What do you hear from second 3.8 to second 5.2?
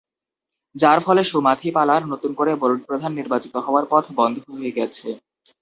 পথ বন্ধ হয়ে গেছে।